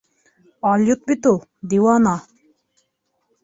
[0.69, 1.39] Алйот бит ул,
[1.75, 2.17] диуана!